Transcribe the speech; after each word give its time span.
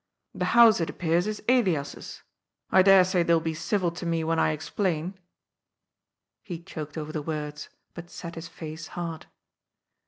The 0.33 0.45
house, 0.57 0.81
it 0.81 0.89
appears, 0.89 1.27
is 1.27 1.43
Elias's. 1.47 2.23
I 2.71 2.81
dare 2.81 3.03
say 3.05 3.21
they'll 3.21 3.39
be 3.39 3.53
civil 3.53 3.91
to 3.91 4.03
me 4.07 4.23
when 4.23 4.39
I 4.39 4.49
explain." 4.51 5.19
He 6.41 6.57
choked 6.57 6.97
over 6.97 7.11
the 7.11 7.21
words, 7.21 7.69
but 7.93 8.09
set 8.09 8.33
his 8.33 8.47
face 8.47 8.87
hard. 8.97 9.27